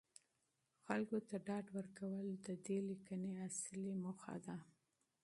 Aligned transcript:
خلکو 0.85 1.17
ته 1.27 1.35
ډاډ 1.47 1.65
ورکول 1.77 2.27
د 2.47 2.47
دې 2.65 2.77
لیکنې 2.89 3.31
اصلي 3.47 3.89
موخه 4.03 4.35
ده. 4.45 4.57